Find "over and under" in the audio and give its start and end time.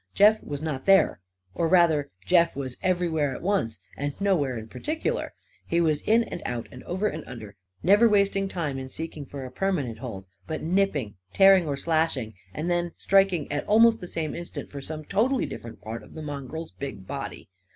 6.85-7.55